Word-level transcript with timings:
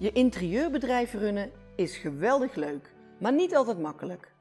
Je 0.00 0.12
interieurbedrijf 0.12 1.12
runnen 1.12 1.50
is 1.76 1.96
geweldig 1.96 2.54
leuk, 2.54 2.92
maar 3.18 3.32
niet 3.32 3.54
altijd 3.54 3.78
makkelijk. 3.78 4.32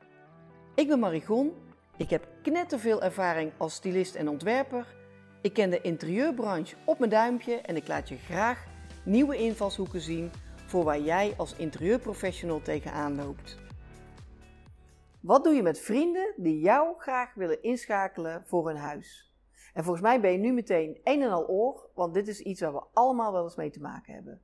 Ik 0.76 0.88
ben 0.88 1.00
Marigon, 1.00 1.54
ik 1.98 2.10
heb 2.10 2.28
knetterveel 2.42 3.02
ervaring 3.02 3.52
als 3.58 3.74
stylist 3.74 4.16
en 4.16 4.30
ontwerper. 4.30 4.96
Ik 5.42 5.54
ken 5.54 5.70
de 5.70 5.82
interieurbranche 5.82 6.76
op 6.86 7.00
mijn 7.00 7.12
duimpje 7.12 7.56
en 7.56 7.76
ik 7.76 7.88
laat 7.88 8.10
je 8.10 8.18
graag 8.18 8.66
nieuwe 9.06 9.38
invalshoeken 9.38 10.02
zien 10.02 10.32
voor 10.66 10.84
waar 10.84 11.00
jij 11.00 11.34
als 11.38 11.56
interieurprofessional 11.56 12.62
tegenaan 12.62 13.16
loopt. 13.16 13.58
Wat 15.22 15.44
doe 15.44 15.54
je 15.54 15.64
met 15.64 15.80
vrienden 15.80 16.34
die 16.38 16.60
jou 16.60 16.94
graag 16.98 17.34
willen 17.34 17.64
inschakelen 17.64 18.44
voor 18.46 18.68
hun 18.68 18.78
huis? 18.78 19.34
En 19.74 19.84
volgens 19.84 20.06
mij 20.06 20.22
ben 20.22 20.32
je 20.32 20.38
nu 20.38 20.54
meteen 20.54 21.00
een 21.04 21.22
en 21.22 21.32
al 21.32 21.48
oor, 21.48 21.90
want 21.96 22.14
dit 22.14 22.28
is 22.28 22.40
iets 22.40 22.62
waar 22.62 22.74
we 22.74 22.84
allemaal 22.94 23.32
wel 23.32 23.44
eens 23.44 23.56
mee 23.56 23.70
te 23.70 23.82
maken 23.82 24.14
hebben. 24.14 24.42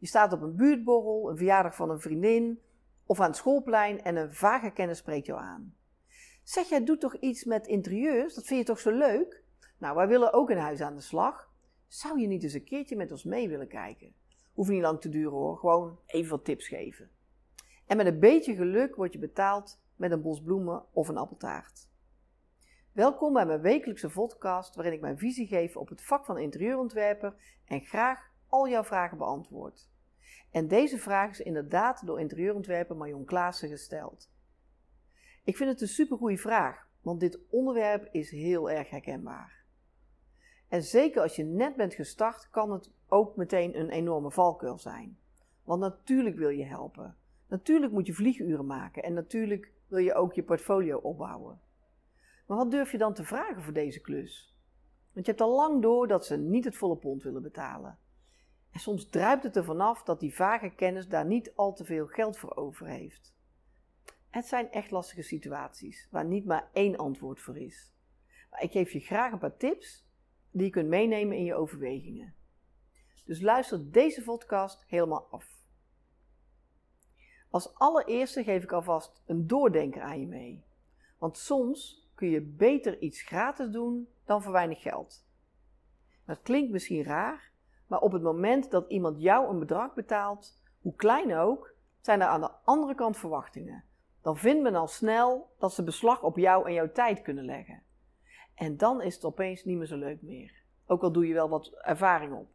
Je 0.00 0.06
staat 0.06 0.32
op 0.32 0.42
een 0.42 0.56
buurtborrel, 0.56 1.30
een 1.30 1.36
verjaardag 1.36 1.74
van 1.74 1.90
een 1.90 2.00
vriendin 2.00 2.60
of 3.06 3.20
aan 3.20 3.26
het 3.26 3.36
schoolplein 3.36 4.02
en 4.02 4.16
een 4.16 4.32
vage 4.34 4.70
kennis 4.70 4.98
spreekt 4.98 5.26
jou 5.26 5.40
aan. 5.40 5.74
Zeg 6.42 6.68
jij, 6.68 6.84
doe 6.84 6.96
toch 6.96 7.16
iets 7.16 7.44
met 7.44 7.66
interieurs? 7.66 8.34
Dat 8.34 8.46
vind 8.46 8.60
je 8.60 8.66
toch 8.66 8.78
zo 8.78 8.90
leuk? 8.90 9.42
Nou, 9.78 9.96
wij 9.96 10.08
willen 10.08 10.32
ook 10.32 10.50
een 10.50 10.58
huis 10.58 10.80
aan 10.80 10.94
de 10.94 11.00
slag. 11.00 11.50
Zou 11.86 12.20
je 12.20 12.26
niet 12.26 12.42
eens 12.42 12.52
een 12.52 12.64
keertje 12.64 12.96
met 12.96 13.10
ons 13.10 13.24
mee 13.24 13.48
willen 13.48 13.68
kijken? 13.68 14.14
Hoeft 14.52 14.70
niet 14.70 14.82
lang 14.82 15.00
te 15.00 15.08
duren 15.08 15.32
hoor, 15.32 15.58
gewoon 15.58 15.98
even 16.06 16.30
wat 16.30 16.44
tips 16.44 16.68
geven. 16.68 17.10
En 17.86 17.96
met 17.96 18.06
een 18.06 18.20
beetje 18.20 18.54
geluk 18.54 18.94
word 18.94 19.12
je 19.12 19.18
betaald 19.18 19.80
met 19.96 20.10
een 20.10 20.22
bos 20.22 20.42
bloemen 20.42 20.84
of 20.92 21.08
een 21.08 21.16
appeltaart. 21.16 21.88
Welkom 22.92 23.32
bij 23.32 23.46
mijn 23.46 23.60
wekelijkse 23.60 24.08
podcast 24.08 24.74
waarin 24.74 24.94
ik 24.94 25.00
mijn 25.00 25.18
visie 25.18 25.46
geef 25.46 25.76
op 25.76 25.88
het 25.88 26.02
vak 26.02 26.24
van 26.24 26.38
interieurontwerper 26.38 27.34
en 27.64 27.80
graag 27.80 28.30
al 28.48 28.68
jouw 28.68 28.84
vragen 28.84 29.18
beantwoord. 29.18 29.90
En 30.50 30.68
deze 30.68 30.98
vraag 30.98 31.30
is 31.30 31.40
inderdaad 31.40 32.06
door 32.06 32.20
interieurontwerper 32.20 32.96
Marion 32.96 33.24
Klaassen 33.24 33.68
gesteld. 33.68 34.30
Ik 35.44 35.56
vind 35.56 35.70
het 35.70 35.80
een 35.80 35.88
supergoeie 35.88 36.40
vraag, 36.40 36.88
want 37.00 37.20
dit 37.20 37.38
onderwerp 37.50 38.08
is 38.12 38.30
heel 38.30 38.70
erg 38.70 38.90
herkenbaar. 38.90 39.64
En 40.68 40.82
zeker 40.82 41.22
als 41.22 41.36
je 41.36 41.44
net 41.44 41.76
bent 41.76 41.94
gestart, 41.94 42.50
kan 42.50 42.72
het 42.72 42.90
ook 43.08 43.36
meteen 43.36 43.78
een 43.78 43.90
enorme 43.90 44.30
valkuil 44.30 44.78
zijn. 44.78 45.18
Want 45.64 45.80
natuurlijk 45.80 46.36
wil 46.36 46.48
je 46.48 46.64
helpen. 46.64 47.16
Natuurlijk 47.46 47.92
moet 47.92 48.06
je 48.06 48.14
vlieguren 48.14 48.66
maken 48.66 49.02
en 49.02 49.12
natuurlijk 49.12 49.72
wil 49.86 49.98
je 49.98 50.14
ook 50.14 50.32
je 50.32 50.42
portfolio 50.42 50.98
opbouwen. 50.98 51.60
Maar 52.46 52.56
wat 52.56 52.70
durf 52.70 52.92
je 52.92 52.98
dan 52.98 53.14
te 53.14 53.24
vragen 53.24 53.62
voor 53.62 53.72
deze 53.72 54.00
klus? 54.00 54.54
Want 55.12 55.26
je 55.26 55.32
hebt 55.32 55.44
al 55.44 55.54
lang 55.54 55.82
door 55.82 56.08
dat 56.08 56.26
ze 56.26 56.36
niet 56.36 56.64
het 56.64 56.76
volle 56.76 56.96
pond 56.96 57.22
willen 57.22 57.42
betalen. 57.42 57.98
En 58.72 58.80
soms 58.80 59.08
druipt 59.08 59.42
het 59.42 59.56
er 59.56 59.64
vanaf 59.64 60.02
dat 60.02 60.20
die 60.20 60.34
vage 60.34 60.70
kennis 60.70 61.08
daar 61.08 61.26
niet 61.26 61.52
al 61.54 61.74
te 61.74 61.84
veel 61.84 62.06
geld 62.06 62.38
voor 62.38 62.56
over 62.56 62.86
heeft. 62.86 63.34
Het 64.28 64.46
zijn 64.46 64.70
echt 64.70 64.90
lastige 64.90 65.22
situaties 65.22 66.08
waar 66.10 66.24
niet 66.24 66.44
maar 66.44 66.70
één 66.72 66.96
antwoord 66.96 67.40
voor 67.40 67.56
is. 67.58 67.92
Maar 68.50 68.62
ik 68.62 68.70
geef 68.70 68.92
je 68.92 69.00
graag 69.00 69.32
een 69.32 69.38
paar 69.38 69.56
tips 69.56 70.08
die 70.50 70.64
je 70.64 70.70
kunt 70.70 70.88
meenemen 70.88 71.36
in 71.36 71.44
je 71.44 71.54
overwegingen. 71.54 72.34
Dus 73.24 73.40
luister 73.40 73.90
deze 73.90 74.22
podcast 74.22 74.84
helemaal 74.88 75.28
af. 75.30 75.58
Als 77.50 77.74
allereerste 77.74 78.44
geef 78.44 78.62
ik 78.62 78.72
alvast 78.72 79.22
een 79.26 79.46
doordenker 79.46 80.02
aan 80.02 80.20
je 80.20 80.26
mee. 80.26 80.64
Want 81.18 81.38
soms 81.38 82.08
kun 82.14 82.28
je 82.28 82.40
beter 82.40 83.00
iets 83.00 83.22
gratis 83.22 83.70
doen 83.70 84.08
dan 84.24 84.42
voor 84.42 84.52
weinig 84.52 84.82
geld. 84.82 85.26
Dat 86.26 86.42
klinkt 86.42 86.72
misschien 86.72 87.04
raar, 87.04 87.49
maar 87.90 88.00
op 88.00 88.12
het 88.12 88.22
moment 88.22 88.70
dat 88.70 88.88
iemand 88.88 89.20
jou 89.20 89.48
een 89.48 89.58
bedrag 89.58 89.94
betaalt, 89.94 90.60
hoe 90.80 90.94
klein 90.94 91.36
ook, 91.36 91.74
zijn 92.00 92.20
er 92.20 92.26
aan 92.26 92.40
de 92.40 92.50
andere 92.64 92.94
kant 92.94 93.16
verwachtingen. 93.16 93.84
Dan 94.22 94.36
vindt 94.36 94.62
men 94.62 94.74
al 94.74 94.86
snel 94.86 95.54
dat 95.58 95.72
ze 95.72 95.84
beslag 95.84 96.22
op 96.22 96.36
jou 96.36 96.66
en 96.66 96.72
jouw 96.72 96.92
tijd 96.92 97.22
kunnen 97.22 97.44
leggen. 97.44 97.82
En 98.54 98.76
dan 98.76 99.02
is 99.02 99.14
het 99.14 99.24
opeens 99.24 99.64
niet 99.64 99.76
meer 99.76 99.86
zo 99.86 99.96
leuk 99.96 100.22
meer. 100.22 100.62
Ook 100.86 101.02
al 101.02 101.12
doe 101.12 101.26
je 101.26 101.34
wel 101.34 101.48
wat 101.48 101.72
ervaring 101.74 102.34
op. 102.34 102.48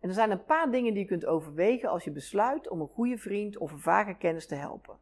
En 0.00 0.08
er 0.08 0.14
zijn 0.14 0.30
een 0.30 0.44
paar 0.44 0.70
dingen 0.70 0.92
die 0.92 1.02
je 1.02 1.08
kunt 1.08 1.26
overwegen 1.26 1.88
als 1.88 2.04
je 2.04 2.10
besluit 2.10 2.68
om 2.68 2.80
een 2.80 2.88
goede 2.88 3.18
vriend 3.18 3.56
of 3.56 3.72
een 3.72 3.80
vage 3.80 4.14
kennis 4.14 4.46
te 4.46 4.54
helpen. 4.54 4.96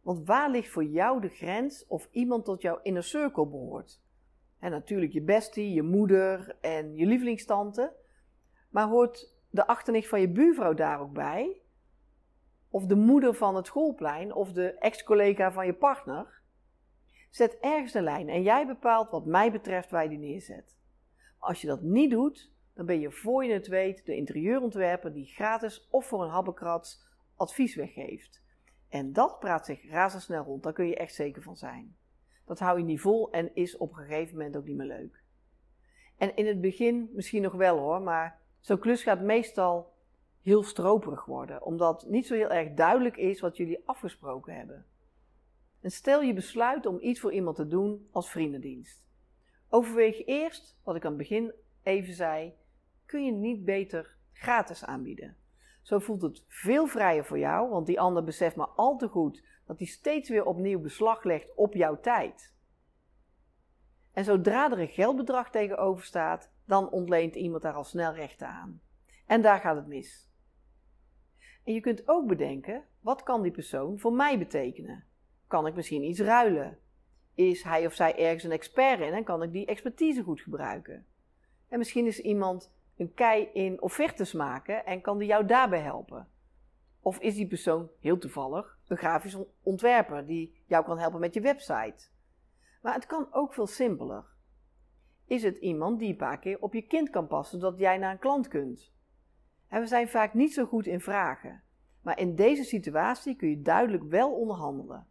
Want 0.00 0.26
waar 0.26 0.50
ligt 0.50 0.70
voor 0.70 0.84
jou 0.84 1.20
de 1.20 1.28
grens 1.28 1.86
of 1.86 2.08
iemand 2.10 2.44
tot 2.44 2.62
jouw 2.62 2.80
inner 2.82 3.02
circle 3.02 3.46
behoort? 3.46 4.00
En 4.62 4.70
natuurlijk 4.70 5.12
je 5.12 5.22
bestie, 5.22 5.72
je 5.72 5.82
moeder 5.82 6.56
en 6.60 6.96
je 6.96 7.06
lievelingstante. 7.06 7.92
Maar 8.70 8.86
hoort 8.86 9.34
de 9.50 9.66
achternicht 9.66 10.08
van 10.08 10.20
je 10.20 10.28
buurvrouw 10.28 10.74
daar 10.74 11.00
ook 11.00 11.12
bij? 11.12 11.60
Of 12.68 12.86
de 12.86 12.94
moeder 12.94 13.34
van 13.34 13.56
het 13.56 13.66
schoolplein 13.66 14.34
of 14.34 14.52
de 14.52 14.78
ex-collega 14.78 15.52
van 15.52 15.66
je 15.66 15.74
partner? 15.74 16.40
Zet 17.30 17.58
ergens 17.60 17.94
een 17.94 18.02
lijn 18.02 18.28
en 18.28 18.42
jij 18.42 18.66
bepaalt 18.66 19.10
wat 19.10 19.26
mij 19.26 19.52
betreft 19.52 19.90
waar 19.90 20.02
je 20.02 20.08
die 20.08 20.18
neerzet. 20.18 20.76
als 21.38 21.60
je 21.60 21.66
dat 21.66 21.82
niet 21.82 22.10
doet, 22.10 22.52
dan 22.74 22.86
ben 22.86 23.00
je 23.00 23.10
voor 23.10 23.44
je 23.44 23.52
het 23.52 23.66
weet 23.66 24.06
de 24.06 24.16
interieurontwerper 24.16 25.12
die 25.12 25.26
gratis 25.26 25.88
of 25.90 26.06
voor 26.06 26.22
een 26.22 26.30
habbekrats 26.30 27.04
advies 27.36 27.74
weggeeft. 27.74 28.42
En 28.88 29.12
dat 29.12 29.38
praat 29.38 29.66
zich 29.66 29.90
razendsnel 29.90 30.44
rond, 30.44 30.62
daar 30.62 30.72
kun 30.72 30.86
je 30.86 30.96
echt 30.96 31.14
zeker 31.14 31.42
van 31.42 31.56
zijn. 31.56 31.96
Dat 32.44 32.58
hou 32.58 32.78
je 32.78 32.84
niet 32.84 33.00
vol 33.00 33.30
en 33.30 33.54
is 33.54 33.76
op 33.76 33.90
een 33.90 34.04
gegeven 34.04 34.36
moment 34.36 34.56
ook 34.56 34.64
niet 34.64 34.76
meer 34.76 34.86
leuk. 34.86 35.22
En 36.16 36.36
in 36.36 36.46
het 36.46 36.60
begin 36.60 37.10
misschien 37.12 37.42
nog 37.42 37.52
wel 37.52 37.78
hoor, 37.78 38.02
maar 38.02 38.40
zo'n 38.60 38.78
klus 38.78 39.02
gaat 39.02 39.20
meestal 39.20 39.92
heel 40.42 40.62
stroperig 40.62 41.24
worden, 41.24 41.64
omdat 41.64 42.06
niet 42.08 42.26
zo 42.26 42.34
heel 42.34 42.50
erg 42.50 42.74
duidelijk 42.74 43.16
is 43.16 43.40
wat 43.40 43.56
jullie 43.56 43.82
afgesproken 43.84 44.54
hebben. 44.54 44.86
En 45.80 45.90
stel 45.90 46.22
je 46.22 46.34
besluit 46.34 46.86
om 46.86 46.98
iets 47.00 47.20
voor 47.20 47.32
iemand 47.32 47.56
te 47.56 47.66
doen 47.66 48.08
als 48.10 48.30
vriendendienst. 48.30 49.04
Overweeg 49.68 50.26
eerst, 50.26 50.78
wat 50.82 50.96
ik 50.96 51.04
aan 51.04 51.08
het 51.08 51.18
begin 51.18 51.52
even 51.82 52.14
zei, 52.14 52.54
kun 53.06 53.24
je 53.24 53.32
niet 53.32 53.64
beter 53.64 54.16
gratis 54.32 54.84
aanbieden. 54.84 55.36
Zo 55.82 55.98
voelt 55.98 56.22
het 56.22 56.44
veel 56.48 56.86
vrijer 56.86 57.24
voor 57.24 57.38
jou, 57.38 57.68
want 57.68 57.86
die 57.86 58.00
ander 58.00 58.24
beseft 58.24 58.56
maar 58.56 58.66
al 58.66 58.96
te 58.96 59.08
goed 59.08 59.44
dat 59.66 59.78
hij 59.78 59.86
steeds 59.86 60.28
weer 60.28 60.44
opnieuw 60.44 60.80
beslag 60.80 61.24
legt 61.24 61.54
op 61.54 61.74
jouw 61.74 62.00
tijd. 62.00 62.54
En 64.12 64.24
zodra 64.24 64.70
er 64.70 64.78
een 64.78 64.88
geldbedrag 64.88 65.50
tegenover 65.50 66.04
staat, 66.04 66.50
dan 66.66 66.90
ontleent 66.90 67.34
iemand 67.34 67.62
daar 67.62 67.74
al 67.74 67.84
snel 67.84 68.14
rechten 68.14 68.48
aan. 68.48 68.80
En 69.26 69.42
daar 69.42 69.60
gaat 69.60 69.76
het 69.76 69.86
mis. 69.86 70.30
En 71.64 71.74
je 71.74 71.80
kunt 71.80 72.08
ook 72.08 72.26
bedenken, 72.26 72.84
wat 73.00 73.22
kan 73.22 73.42
die 73.42 73.52
persoon 73.52 73.98
voor 73.98 74.12
mij 74.12 74.38
betekenen? 74.38 75.04
Kan 75.46 75.66
ik 75.66 75.74
misschien 75.74 76.02
iets 76.02 76.20
ruilen? 76.20 76.78
Is 77.34 77.62
hij 77.62 77.86
of 77.86 77.94
zij 77.94 78.18
ergens 78.18 78.44
een 78.44 78.50
expert 78.50 79.00
in 79.00 79.12
en 79.12 79.24
kan 79.24 79.42
ik 79.42 79.52
die 79.52 79.66
expertise 79.66 80.22
goed 80.22 80.40
gebruiken? 80.40 81.06
En 81.68 81.78
misschien 81.78 82.06
is 82.06 82.20
iemand 82.20 82.72
een 82.96 83.14
kei 83.14 83.48
in 83.52 83.82
offertes 83.82 84.32
maken 84.32 84.86
en 84.86 85.00
kan 85.00 85.18
die 85.18 85.28
jou 85.28 85.46
daarbij 85.46 85.80
helpen. 85.80 86.28
Of 87.00 87.18
is 87.18 87.34
die 87.34 87.46
persoon 87.46 87.88
heel 88.00 88.18
toevallig 88.18 88.78
een 88.86 88.96
grafisch 88.96 89.36
ontwerper 89.62 90.26
die 90.26 90.62
jou 90.66 90.84
kan 90.84 90.98
helpen 90.98 91.20
met 91.20 91.34
je 91.34 91.40
website? 91.40 92.08
Maar 92.82 92.94
het 92.94 93.06
kan 93.06 93.28
ook 93.30 93.54
veel 93.54 93.66
simpeler. 93.66 94.24
Is 95.26 95.42
het 95.42 95.56
iemand 95.56 95.98
die 95.98 96.08
een 96.08 96.16
paar 96.16 96.38
keer 96.38 96.58
op 96.60 96.74
je 96.74 96.82
kind 96.82 97.10
kan 97.10 97.26
passen 97.26 97.60
zodat 97.60 97.78
jij 97.78 97.98
naar 97.98 98.12
een 98.12 98.18
klant 98.18 98.48
kunt? 98.48 98.92
En 99.68 99.80
we 99.80 99.86
zijn 99.86 100.08
vaak 100.08 100.34
niet 100.34 100.52
zo 100.52 100.64
goed 100.64 100.86
in 100.86 101.00
vragen, 101.00 101.62
maar 102.02 102.18
in 102.18 102.34
deze 102.34 102.64
situatie 102.64 103.36
kun 103.36 103.48
je 103.48 103.62
duidelijk 103.62 104.02
wel 104.02 104.32
onderhandelen. 104.32 105.06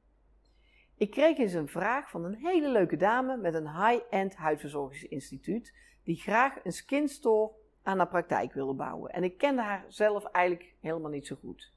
Ik 0.97 1.11
kreeg 1.11 1.37
eens 1.37 1.53
een 1.53 1.67
vraag 1.67 2.09
van 2.09 2.23
een 2.25 2.35
hele 2.35 2.69
leuke 2.69 2.97
dame 2.97 3.37
met 3.37 3.53
een 3.53 3.85
high-end 3.85 4.35
huidverzorgingsinstituut 4.35 5.75
die 6.03 6.15
graag 6.15 6.65
een 6.65 6.71
skin 6.71 7.07
store 7.07 7.51
aan 7.83 7.97
haar 7.97 8.07
praktijk 8.07 8.53
wilde 8.53 8.73
bouwen. 8.73 9.11
En 9.11 9.23
ik 9.23 9.37
kende 9.37 9.61
haar 9.61 9.85
zelf 9.87 10.23
eigenlijk 10.23 10.75
helemaal 10.79 11.11
niet 11.11 11.28
zo 11.28 11.35
goed. 11.35 11.73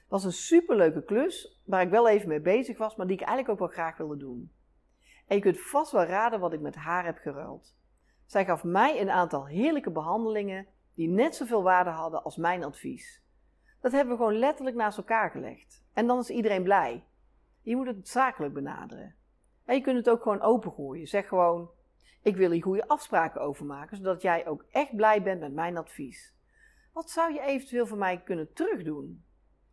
Het 0.00 0.08
was 0.08 0.24
een 0.24 0.32
superleuke 0.32 1.04
klus 1.04 1.60
waar 1.64 1.82
ik 1.82 1.90
wel 1.90 2.08
even 2.08 2.28
mee 2.28 2.40
bezig 2.40 2.78
was, 2.78 2.96
maar 2.96 3.06
die 3.06 3.16
ik 3.16 3.22
eigenlijk 3.22 3.50
ook 3.50 3.68
wel 3.68 3.76
graag 3.76 3.96
wilde 3.96 4.16
doen. 4.16 4.52
En 5.26 5.36
je 5.36 5.42
kunt 5.42 5.60
vast 5.60 5.92
wel 5.92 6.04
raden 6.04 6.40
wat 6.40 6.52
ik 6.52 6.60
met 6.60 6.74
haar 6.74 7.04
heb 7.04 7.18
geruild. 7.18 7.76
Zij 8.26 8.44
gaf 8.44 8.64
mij 8.64 9.00
een 9.00 9.10
aantal 9.10 9.46
heerlijke 9.46 9.90
behandelingen 9.90 10.66
die 10.94 11.08
net 11.08 11.34
zoveel 11.34 11.62
waarde 11.62 11.90
hadden 11.90 12.24
als 12.24 12.36
mijn 12.36 12.64
advies. 12.64 13.22
Dat 13.80 13.92
hebben 13.92 14.12
we 14.12 14.22
gewoon 14.22 14.38
letterlijk 14.38 14.76
naast 14.76 14.98
elkaar 14.98 15.30
gelegd. 15.30 15.84
En 15.92 16.06
dan 16.06 16.18
is 16.18 16.30
iedereen 16.30 16.62
blij. 16.62 17.04
Je 17.62 17.76
moet 17.76 17.86
het 17.86 18.08
zakelijk 18.08 18.54
benaderen. 18.54 19.14
En 19.64 19.74
je 19.74 19.80
kunt 19.80 19.96
het 19.96 20.10
ook 20.10 20.22
gewoon 20.22 20.40
opengooien. 20.40 21.06
Zeg 21.06 21.28
gewoon: 21.28 21.70
Ik 22.22 22.36
wil 22.36 22.50
hier 22.50 22.62
goede 22.62 22.88
afspraken 22.88 23.40
over 23.40 23.66
maken, 23.66 23.96
zodat 23.96 24.22
jij 24.22 24.46
ook 24.46 24.64
echt 24.70 24.96
blij 24.96 25.22
bent 25.22 25.40
met 25.40 25.52
mijn 25.52 25.76
advies. 25.76 26.34
Wat 26.92 27.10
zou 27.10 27.32
je 27.32 27.40
eventueel 27.40 27.86
van 27.86 27.98
mij 27.98 28.22
kunnen 28.22 28.52
terugdoen? 28.52 29.24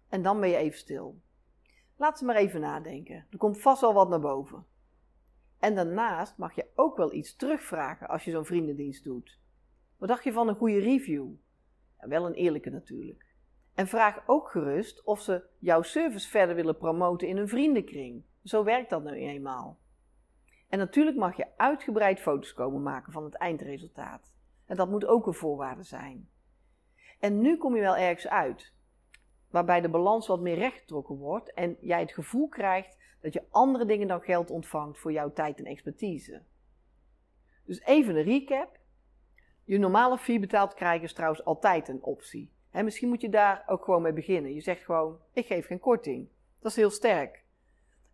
En 0.10 0.22
dan 0.22 0.40
ben 0.40 0.50
je 0.50 0.56
even 0.56 0.78
stil. 0.78 1.22
Laat 1.96 2.18
ze 2.18 2.26
maar 2.26 2.36
even 2.36 2.62
nadenken. 2.62 3.26
Er 3.30 3.38
komt 3.38 3.62
vast 3.62 3.82
wel 3.82 3.94
wat 3.94 4.10
naar 4.10 4.20
boven. 4.20 4.66
En 5.60 5.76
daarnaast 5.76 6.38
mag 6.38 6.56
je 6.56 6.66
ook 6.76 6.98
wel 6.98 7.14
iets 7.14 7.36
terugvragen 7.36 8.08
als 8.08 8.24
je 8.24 8.32
zo'n 8.32 8.46
vriendendienst 8.46 9.04
doet. 9.04 9.40
Wat 9.98 10.10
dacht 10.10 10.24
je 10.24 10.32
van 10.32 10.48
een 10.48 10.56
goede 10.56 10.80
review? 10.80 11.28
Wel 11.98 12.26
een 12.26 12.34
eerlijke 12.34 12.70
natuurlijk. 12.70 13.26
En 13.74 13.88
vraag 13.88 14.24
ook 14.26 14.50
gerust 14.50 15.04
of 15.04 15.22
ze 15.22 15.44
jouw 15.60 15.82
service 15.82 16.30
verder 16.30 16.56
willen 16.56 16.78
promoten 16.78 17.28
in 17.28 17.38
hun 17.38 17.48
vriendenkring. 17.48 18.24
Zo 18.44 18.64
werkt 18.64 18.90
dat 18.90 19.04
nu 19.04 19.12
eenmaal. 19.12 19.80
En 20.70 20.78
natuurlijk 20.78 21.18
mag 21.18 21.38
je 21.38 21.48
uitgebreid 21.58 22.20
foto's 22.20 22.54
komen 22.54 22.84
maken 22.84 23.12
van 23.12 23.24
het 23.24 23.34
eindresultaat. 23.34 24.34
En 24.66 24.76
dat 24.76 24.90
moet 24.90 25.06
ook 25.06 25.28
een 25.28 25.34
voorwaarde 25.34 25.84
zijn. 25.84 26.30
En 27.20 27.42
nu 27.42 27.58
kom 27.58 27.76
je 27.76 27.82
wel 27.82 27.98
ergens 27.98 28.28
uit, 28.28 28.74
waarbij 29.50 29.82
de 29.82 29.90
balans 29.90 30.28
wat 30.28 30.40
meer 30.40 30.56
rechtgetrokken 30.56 31.16
wordt 31.16 31.54
en 31.54 31.78
jij 31.82 32.00
het 32.00 32.12
gevoel 32.12 32.48
krijgt 32.48 32.98
dat 33.22 33.34
je 33.34 33.44
andere 33.50 33.86
dingen 33.86 34.08
dan 34.08 34.22
geld 34.22 34.50
ontvangt 34.50 35.00
voor 35.00 35.12
jouw 35.12 35.34
tijd 35.34 35.60
en 35.60 35.66
expertise. 35.66 36.44
Dus 37.66 37.82
even 37.82 38.16
een 38.16 38.24
recap. 38.24 38.78
Je 39.64 39.78
normale 39.78 40.18
fee 40.18 40.40
betaald 40.40 40.74
krijgen 40.74 41.04
is 41.04 41.14
trouwens 41.14 41.46
altijd 41.46 41.88
een 41.88 42.04
optie. 42.04 42.52
En 42.72 42.84
misschien 42.84 43.10
moet 43.10 43.22
je 43.22 43.30
daar 43.30 43.64
ook 43.68 43.84
gewoon 43.84 44.02
mee 44.02 44.14
beginnen. 44.14 44.54
Je 44.54 44.62
zegt 44.62 44.84
gewoon: 44.84 45.20
ik 45.34 45.46
geef 45.46 45.66
geen 45.66 45.80
korting. 45.80 46.30
Dat 46.60 46.72
is 46.72 46.78
heel 46.78 46.90
sterk. 46.90 47.44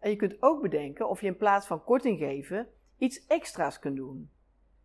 En 0.06 0.12
je 0.12 0.18
kunt 0.18 0.42
ook 0.42 0.62
bedenken 0.62 1.10
of 1.10 1.22
je 1.22 1.28
in 1.28 1.38
plaats 1.38 1.68
van 1.68 1.84
korting 1.84 2.18
geven 2.18 2.68
iets 2.98 3.25
extra's 3.28 3.80
kunt 3.80 3.96
doen. 3.96 4.31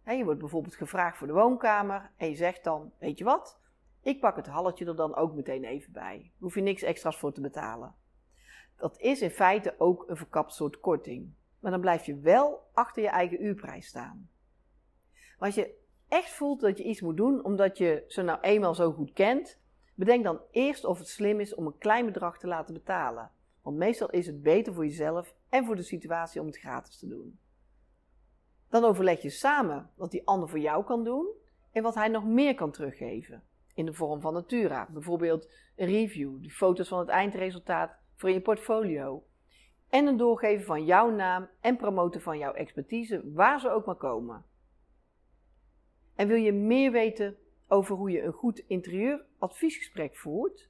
je 0.04 0.24
wordt 0.24 0.40
bijvoorbeeld 0.40 0.74
gevraagd 0.74 1.18
voor 1.18 1.26
de 1.26 1.32
woonkamer 1.32 2.10
en 2.16 2.28
je 2.28 2.34
zegt 2.34 2.64
dan: 2.64 2.92
Weet 2.98 3.18
je 3.18 3.24
wat? 3.24 3.60
Ik 4.02 4.20
pak 4.20 4.36
het 4.36 4.46
halletje 4.46 4.84
er 4.84 4.96
dan 4.96 5.14
ook 5.14 5.34
meteen 5.34 5.64
even 5.64 5.92
bij. 5.92 6.32
Hoef 6.38 6.54
je 6.54 6.60
niks 6.60 6.82
extra's 6.82 7.16
voor 7.16 7.32
te 7.32 7.40
betalen. 7.40 7.94
Dat 8.76 9.00
is 9.00 9.20
in 9.20 9.30
feite 9.30 9.74
ook 9.78 10.04
een 10.08 10.16
verkapt 10.16 10.54
soort 10.54 10.80
korting. 10.80 11.32
Maar 11.58 11.70
dan 11.70 11.80
blijf 11.80 12.06
je 12.06 12.18
wel 12.18 12.68
achter 12.72 13.02
je 13.02 13.08
eigen 13.08 13.44
uurprijs 13.44 13.86
staan. 13.86 14.30
Als 15.38 15.54
je 15.54 15.74
echt 16.08 16.30
voelt 16.30 16.60
dat 16.60 16.78
je 16.78 16.84
iets 16.84 17.00
moet 17.00 17.16
doen 17.16 17.44
omdat 17.44 17.78
je 17.78 18.04
ze 18.06 18.22
nou 18.22 18.40
eenmaal 18.40 18.74
zo 18.74 18.92
goed 18.92 19.12
kent, 19.12 19.60
bedenk 19.94 20.24
dan 20.24 20.40
eerst 20.50 20.84
of 20.84 20.98
het 20.98 21.08
slim 21.08 21.40
is 21.40 21.54
om 21.54 21.66
een 21.66 21.78
klein 21.78 22.06
bedrag 22.06 22.38
te 22.38 22.46
laten 22.46 22.74
betalen. 22.74 23.30
Want 23.62 23.76
meestal 23.76 24.10
is 24.10 24.26
het 24.26 24.42
beter 24.42 24.74
voor 24.74 24.84
jezelf 24.84 25.34
en 25.48 25.64
voor 25.64 25.76
de 25.76 25.82
situatie 25.82 26.40
om 26.40 26.46
het 26.46 26.58
gratis 26.58 26.98
te 26.98 27.08
doen. 27.08 27.38
Dan 28.68 28.84
overleg 28.84 29.22
je 29.22 29.30
samen 29.30 29.90
wat 29.96 30.10
die 30.10 30.26
ander 30.26 30.48
voor 30.48 30.58
jou 30.58 30.84
kan 30.84 31.04
doen 31.04 31.26
en 31.72 31.82
wat 31.82 31.94
hij 31.94 32.08
nog 32.08 32.24
meer 32.24 32.54
kan 32.54 32.70
teruggeven. 32.70 33.42
In 33.74 33.86
de 33.86 33.94
vorm 33.94 34.20
van 34.20 34.32
Natura, 34.32 34.88
bijvoorbeeld 34.90 35.50
een 35.76 35.86
review, 35.86 36.42
de 36.42 36.50
foto's 36.50 36.88
van 36.88 36.98
het 36.98 37.08
eindresultaat 37.08 37.98
voor 38.16 38.30
je 38.30 38.40
portfolio. 38.40 39.24
En 39.88 40.06
een 40.06 40.16
doorgeven 40.16 40.64
van 40.64 40.84
jouw 40.84 41.10
naam 41.10 41.48
en 41.60 41.76
promoten 41.76 42.20
van 42.20 42.38
jouw 42.38 42.52
expertise, 42.52 43.32
waar 43.32 43.60
ze 43.60 43.70
ook 43.70 43.86
maar 43.86 43.94
komen. 43.96 44.44
En 46.14 46.28
wil 46.28 46.36
je 46.36 46.52
meer 46.52 46.92
weten 46.92 47.36
over 47.68 47.96
hoe 47.96 48.10
je 48.10 48.22
een 48.22 48.32
goed 48.32 48.58
interieuradviesgesprek 48.58 50.16
voert? 50.16 50.69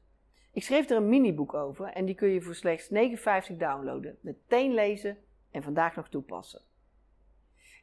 Ik 0.52 0.62
schreef 0.62 0.91
er 0.91 0.97
een 0.97 1.08
miniboek 1.08 1.55
over 1.55 1.87
en 1.87 2.05
die 2.05 2.14
kun 2.14 2.29
je 2.29 2.43
voor 2.43 2.55
slechts 2.55 2.91
59 2.91 3.56
downloaden, 3.56 4.19
meteen 4.20 4.75
lezen 4.75 5.19
en 5.50 5.62
vandaag 5.62 5.97
nog 5.97 6.08
toepassen. 6.08 6.62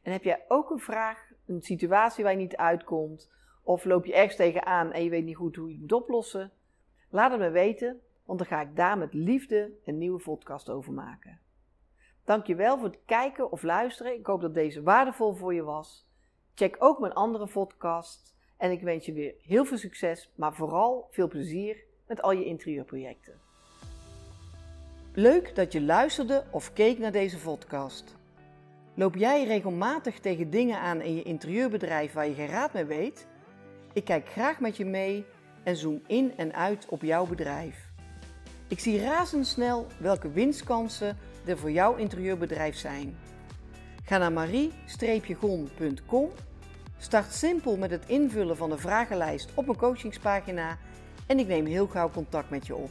En 0.02 0.12
heb 0.12 0.22
jij 0.22 0.44
ook 0.48 0.70
een 0.70 0.78
vraag, 0.78 1.30
een 1.46 1.62
situatie 1.62 2.24
waar 2.24 2.32
je 2.32 2.38
niet 2.38 2.56
uitkomt, 2.56 3.30
of 3.62 3.84
loop 3.84 4.04
je 4.04 4.14
ergens 4.14 4.36
tegenaan 4.36 4.92
en 4.92 5.04
je 5.04 5.10
weet 5.10 5.24
niet 5.24 5.36
goed 5.36 5.56
hoe 5.56 5.66
je 5.66 5.72
het 5.72 5.80
moet 5.80 5.92
oplossen? 5.92 6.52
Laat 7.10 7.30
het 7.30 7.40
me 7.40 7.50
weten, 7.50 8.00
want 8.24 8.38
dan 8.38 8.48
ga 8.48 8.60
ik 8.60 8.76
daar 8.76 8.98
met 8.98 9.14
liefde 9.14 9.70
een 9.84 9.98
nieuwe 9.98 10.22
podcast 10.22 10.70
over 10.70 10.92
maken. 10.92 11.40
Dankjewel 12.24 12.78
voor 12.78 12.86
het 12.86 13.00
kijken 13.04 13.50
of 13.50 13.62
luisteren. 13.62 14.14
Ik 14.18 14.26
hoop 14.26 14.40
dat 14.40 14.54
deze 14.54 14.82
waardevol 14.82 15.34
voor 15.34 15.54
je 15.54 15.62
was. 15.62 16.06
Check 16.54 16.76
ook 16.78 16.98
mijn 16.98 17.12
andere 17.12 17.46
podcast 17.46 18.36
en 18.56 18.70
ik 18.70 18.80
wens 18.80 19.06
je 19.06 19.12
weer 19.12 19.34
heel 19.38 19.64
veel 19.64 19.76
succes, 19.76 20.32
maar 20.34 20.54
vooral 20.54 21.08
veel 21.10 21.28
plezier 21.28 21.87
met 22.08 22.22
al 22.22 22.32
je 22.32 22.44
interieurprojecten. 22.44 23.34
Leuk 25.12 25.54
dat 25.54 25.72
je 25.72 25.82
luisterde 25.82 26.44
of 26.50 26.72
keek 26.72 26.98
naar 26.98 27.12
deze 27.12 27.38
podcast. 27.38 28.16
Loop 28.94 29.14
jij 29.14 29.44
regelmatig 29.44 30.18
tegen 30.18 30.50
dingen 30.50 30.80
aan 30.80 31.00
in 31.00 31.14
je 31.14 31.22
interieurbedrijf 31.22 32.12
waar 32.12 32.28
je 32.28 32.34
geen 32.34 32.48
raad 32.48 32.72
mee 32.72 32.84
weet? 32.84 33.26
Ik 33.92 34.04
kijk 34.04 34.28
graag 34.28 34.60
met 34.60 34.76
je 34.76 34.84
mee 34.84 35.24
en 35.62 35.76
zoom 35.76 36.02
in 36.06 36.32
en 36.36 36.54
uit 36.54 36.86
op 36.88 37.02
jouw 37.02 37.26
bedrijf. 37.26 37.86
Ik 38.68 38.78
zie 38.78 39.00
razendsnel 39.00 39.86
welke 39.98 40.30
winstkansen 40.30 41.16
er 41.46 41.58
voor 41.58 41.70
jouw 41.70 41.94
interieurbedrijf 41.94 42.76
zijn. 42.76 43.16
Ga 44.04 44.18
naar 44.18 44.32
marie-gon.com, 44.32 46.30
start 46.98 47.32
simpel 47.32 47.76
met 47.76 47.90
het 47.90 48.04
invullen 48.06 48.56
van 48.56 48.70
de 48.70 48.78
vragenlijst 48.78 49.50
op 49.54 49.66
mijn 49.66 49.78
coachingspagina 49.78 50.78
en 51.28 51.38
ik 51.38 51.46
neem 51.46 51.66
heel 51.66 51.86
gauw 51.86 52.10
contact 52.10 52.50
met 52.50 52.66
je 52.66 52.74
op. 52.74 52.90